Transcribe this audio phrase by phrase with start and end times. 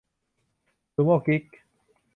[0.93, 1.43] ซูโม่กิ๊ก